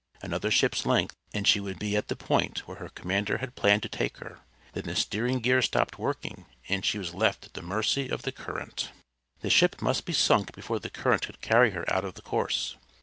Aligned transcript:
Another 0.23 0.49
ship's 0.49 0.83
length, 0.83 1.15
and 1.31 1.47
she 1.47 1.59
would 1.59 1.77
be 1.77 1.95
at 1.95 2.07
the 2.07 2.15
point 2.15 2.67
where 2.67 2.77
her 2.77 2.89
commander 2.89 3.37
had 3.37 3.53
planned 3.53 3.83
to 3.83 3.87
take 3.87 4.17
her; 4.17 4.39
then 4.73 4.85
the 4.85 4.95
stearing 4.95 5.41
gear 5.41 5.61
stopped 5.61 5.99
working, 5.99 6.47
and 6.67 6.83
she 6.83 6.97
was 6.97 7.13
left 7.13 7.45
at 7.45 7.53
the 7.53 7.61
mercy 7.61 8.09
of 8.09 8.23
the 8.23 8.31
current. 8.31 8.89
The 9.41 9.51
ship 9.51 9.79
must 9.79 10.05
be 10.05 10.13
sunk 10.13 10.55
before 10.55 10.79
the 10.79 10.89
current 10.89 11.21
could 11.27 11.39
carry 11.41 11.69
her 11.69 11.85
out 11.93 12.03
of 12.03 12.15
the 12.15 12.23
course. 12.23 12.75